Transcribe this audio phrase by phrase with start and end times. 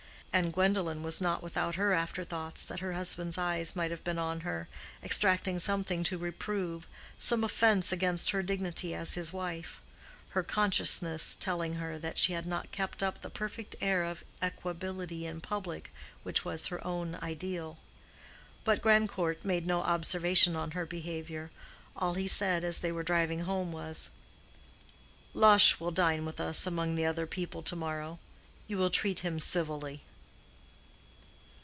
[0.33, 4.17] And Gwendolen was not without her after thoughts that her husband's eyes might have been
[4.17, 4.69] on her,
[5.03, 9.81] extracting something to reprove—some offence against her dignity as his wife;
[10.29, 15.25] her consciousness telling her that she had not kept up the perfect air of equability
[15.25, 15.91] in public
[16.23, 17.77] which was her own ideal.
[18.63, 21.51] But Grandcourt made no observation on her behavior.
[21.93, 24.11] All he said as they were driving home was,
[25.33, 28.17] "Lush will dine with us among the other people to morrow.
[28.69, 30.03] You will treat him civilly."